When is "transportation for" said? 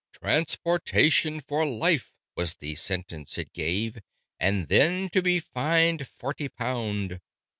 0.13-1.63